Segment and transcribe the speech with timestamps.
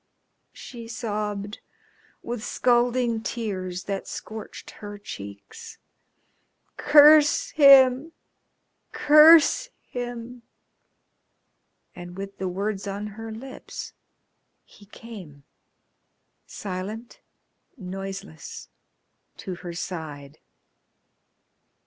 [0.51, 1.59] she sobbed,
[2.23, 5.77] with scalding tears that scorched her cheeks.
[6.75, 8.11] "Curse him!
[8.93, 10.41] Curse him!"
[11.95, 13.93] And with the words on her lips
[14.65, 15.43] he came,
[16.47, 17.21] silent,
[17.77, 18.69] noiseless,
[19.37, 20.39] to her side.